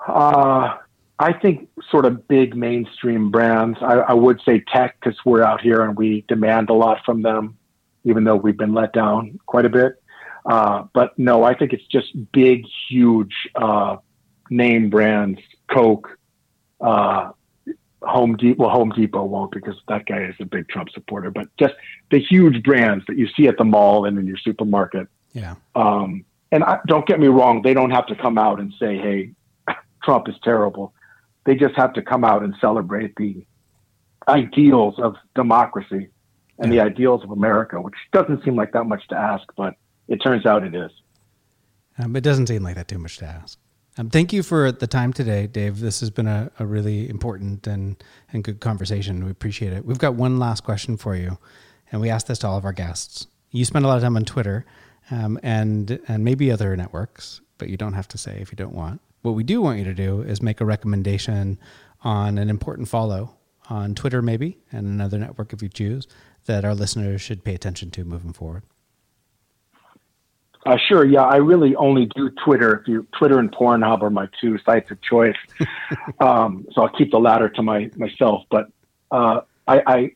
[0.07, 0.77] Uh,
[1.19, 3.79] I think sort of big mainstream brands.
[3.81, 7.23] I, I would say tech because we're out here and we demand a lot from
[7.23, 7.57] them,
[8.05, 10.03] even though we've been let down quite a bit.
[10.45, 13.97] Uh, but no, I think it's just big, huge uh,
[14.51, 15.41] name brands,
[15.71, 16.19] Coke,
[16.81, 17.31] uh,
[18.03, 18.65] Home Depot.
[18.65, 21.31] Well, Home Depot won't because that guy is a big Trump supporter.
[21.31, 21.75] But just
[22.11, 25.09] the huge brands that you see at the mall and in your supermarket.
[25.33, 25.55] Yeah.
[25.75, 28.99] Um, and I, don't get me wrong; they don't have to come out and say,
[28.99, 29.31] "Hey,
[30.03, 30.93] Trump is terrible."
[31.45, 33.45] They just have to come out and celebrate the
[34.29, 36.09] ideals of democracy
[36.59, 39.75] and the ideals of America, which doesn't seem like that much to ask, but
[40.09, 40.91] it turns out it is.
[41.99, 43.59] Um, it doesn't seem like that too much to ask.
[43.97, 45.81] Um, thank you for the time today, Dave.
[45.81, 49.25] This has been a, a really important and, and good conversation.
[49.25, 49.85] We appreciate it.
[49.85, 51.39] We've got one last question for you,
[51.93, 53.29] and we ask this to all of our guests.
[53.51, 54.67] You spend a lot of time on Twitter
[55.13, 58.75] um, and and maybe other networks, but you don't have to say if you don't
[58.75, 59.01] want.
[59.25, 61.59] What we do want you to do is make a recommendation
[62.03, 63.35] on an important follow
[63.71, 66.07] on Twitter, maybe, and another network if you choose,
[66.45, 68.65] that our listeners should pay attention to moving forward.
[70.67, 71.07] Uh, sure.
[71.07, 72.81] Yeah, I really only do Twitter.
[72.81, 75.37] If you Twitter and Pornhub are my two sites of choice,
[76.21, 78.43] um, so I'll keep the latter to my myself.
[78.51, 78.69] But
[79.11, 80.11] uh, I, I,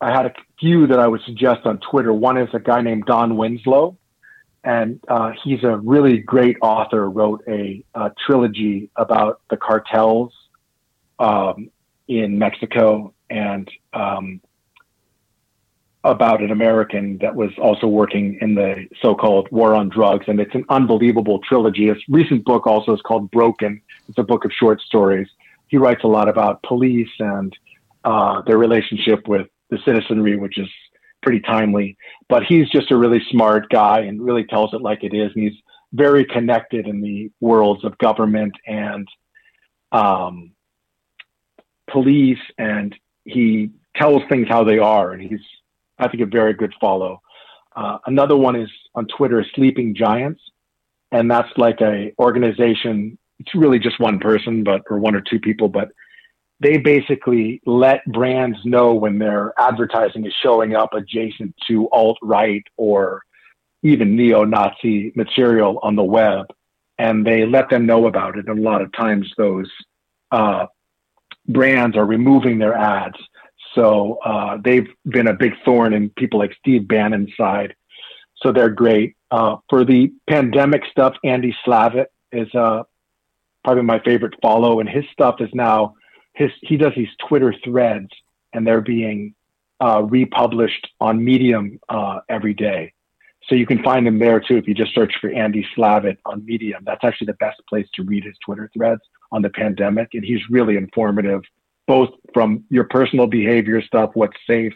[0.00, 2.12] I had a few that I would suggest on Twitter.
[2.12, 3.96] One is a guy named Don Winslow,
[4.64, 7.08] and uh, he's a really great author.
[7.08, 10.32] Wrote a, a trilogy about the cartels
[11.18, 11.70] um,
[12.08, 14.40] in Mexico and um,
[16.04, 20.54] about an American that was also working in the so-called war on drugs, and it's
[20.54, 21.86] an unbelievable trilogy.
[21.86, 23.80] His recent book also is called Broken.
[24.08, 25.28] It's a book of short stories.
[25.68, 27.56] He writes a lot about police and
[28.04, 30.68] uh, their relationship with the citizenry, which is
[31.22, 31.96] pretty timely.
[32.28, 35.44] But he's just a really smart guy and really tells it like it is, and
[35.44, 35.60] he's
[35.92, 39.06] very connected in the worlds of government and
[39.92, 40.52] um,
[41.90, 42.94] police, and
[43.24, 45.40] he tells things how they are, and he's
[45.98, 47.20] I think a very good follow.
[47.76, 50.40] Uh, another one is on Twitter, Sleeping Giants,
[51.10, 53.18] and that's like a organization.
[53.38, 55.90] It's really just one person, but or one or two people, but
[56.62, 62.64] they basically let brands know when their advertising is showing up adjacent to alt right
[62.76, 63.22] or
[63.82, 66.46] even neo Nazi material on the web,
[66.98, 68.46] and they let them know about it.
[68.46, 69.70] And a lot of times, those
[70.30, 70.66] uh,
[71.48, 73.18] brands are removing their ads
[73.74, 77.74] so uh, they've been a big thorn in people like Steve Bannon's side.
[78.36, 79.16] So they're great.
[79.30, 82.82] Uh, for the pandemic stuff, Andy Slavitt is uh,
[83.64, 85.94] probably my favorite follow, and his stuff is now
[86.32, 86.50] his.
[86.60, 88.10] He does these Twitter threads,
[88.52, 89.34] and they're being
[89.80, 92.92] uh, republished on Medium uh, every day.
[93.48, 96.44] So you can find him there too if you just search for Andy Slavitt on
[96.44, 96.84] Medium.
[96.84, 99.02] That's actually the best place to read his Twitter threads
[99.32, 101.42] on the pandemic, and he's really informative
[101.86, 104.74] both from your personal behavior stuff, what's safe,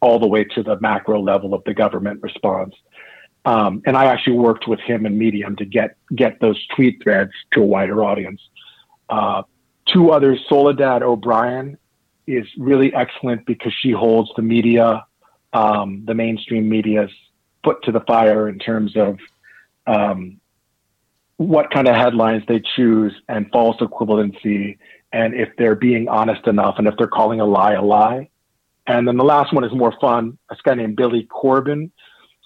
[0.00, 2.74] all the way to the macro level of the government response.
[3.44, 7.32] Um, and I actually worked with him and Medium to get get those tweet threads
[7.52, 8.40] to a wider audience.
[9.08, 9.42] Uh,
[9.92, 11.78] two others, Soledad O'Brien
[12.26, 15.04] is really excellent because she holds the media,
[15.52, 17.10] um, the mainstream media's
[17.62, 19.18] foot to the fire in terms of
[19.86, 20.40] um,
[21.36, 24.78] what kind of headlines they choose and false equivalency
[25.12, 28.28] and if they're being honest enough and if they're calling a lie a lie.
[28.86, 30.38] And then the last one is more fun.
[30.48, 31.90] This guy named Billy Corben,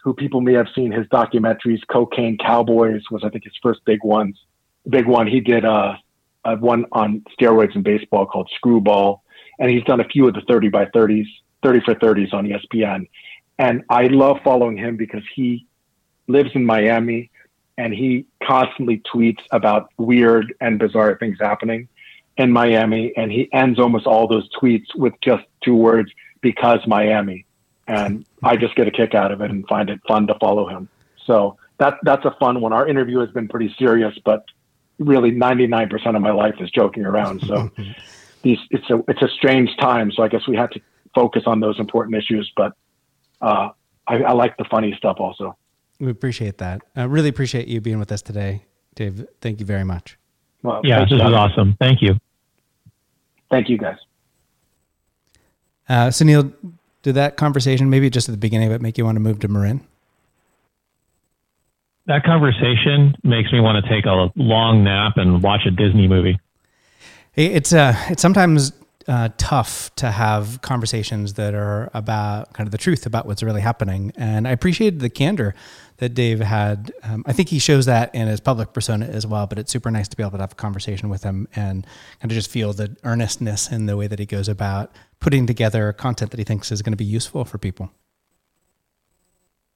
[0.03, 1.81] who people may have seen his documentaries.
[1.87, 4.39] Cocaine Cowboys was, I think, his first big ones.
[4.89, 5.27] Big one.
[5.27, 5.95] He did uh,
[6.45, 9.23] a one on steroids in baseball called Screwball,
[9.59, 11.27] and he's done a few of the 30 by 30s,
[11.63, 13.09] 30 for 30s on ESPN.
[13.59, 15.67] And I love following him because he
[16.29, 17.31] lives in Miami
[17.77, 21.89] and he constantly tweets about weird and bizarre things happening
[22.37, 26.11] in Miami, and he ends almost all those tweets with just two words,
[26.41, 27.45] because Miami.
[27.87, 30.69] And I just get a kick out of it and find it fun to follow
[30.69, 30.89] him.
[31.27, 32.73] So that that's a fun one.
[32.73, 34.45] Our interview has been pretty serious, but
[35.01, 37.43] really 99% of my life is joking around.
[37.43, 37.71] So
[38.43, 40.13] these, it's a it's a strange time.
[40.13, 40.81] So I guess we had to
[41.15, 42.73] focus on those important issues, but
[43.41, 43.71] uh,
[44.07, 45.57] I, I like the funny stuff also.
[45.99, 46.83] We appreciate that.
[46.95, 49.27] I really appreciate you being with us today, Dave.
[49.41, 50.17] Thank you very much.
[50.63, 51.77] Well, yeah, this is awesome.
[51.81, 52.19] Thank you.
[53.51, 53.97] Thank you, guys.
[55.89, 56.53] Uh, Sunil,
[57.03, 59.41] did that conversation, maybe just at the beginning of it, make you want to move
[59.41, 59.87] to Marin?
[62.11, 66.41] That conversation makes me want to take a long nap and watch a Disney movie.
[67.37, 68.73] It's uh, it's sometimes
[69.07, 73.61] uh, tough to have conversations that are about kind of the truth about what's really
[73.61, 74.13] happening.
[74.17, 75.55] And I appreciated the candor
[75.99, 76.93] that Dave had.
[77.05, 79.93] Um, I think he shows that in his public persona as well, but it's super
[79.93, 81.87] nice to be able to have a conversation with him and
[82.19, 84.91] kind of just feel the earnestness in the way that he goes about
[85.21, 87.89] putting together content that he thinks is going to be useful for people.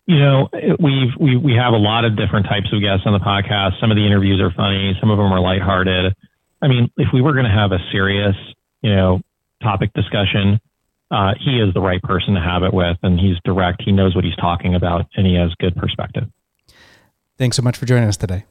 [0.06, 0.48] You know,
[0.78, 3.80] we've we we have a lot of different types of guests on the podcast.
[3.80, 6.14] Some of the interviews are funny, some of them are lighthearted.
[6.60, 8.34] I mean, if we were going to have a serious
[8.84, 9.20] you know,
[9.62, 10.60] topic discussion,
[11.10, 13.82] uh, he is the right person to have it with, and he's direct.
[13.82, 16.24] He knows what he's talking about, and he has good perspective.
[17.38, 18.44] Thanks so much for joining us today.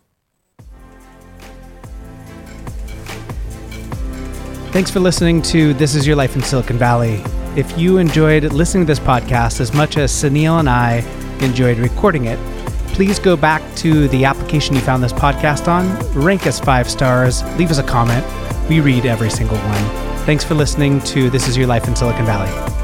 [4.71, 7.21] Thanks for listening to This Is Your Life in Silicon Valley.
[7.55, 11.01] If you enjoyed listening to this podcast as much as Sunil and I
[11.43, 12.39] enjoyed recording it,
[12.87, 17.43] please go back to the application you found this podcast on, rank us five stars,
[17.57, 18.25] leave us a comment.
[18.69, 20.15] We read every single one.
[20.25, 22.82] Thanks for listening to This Is Your Life in Silicon Valley.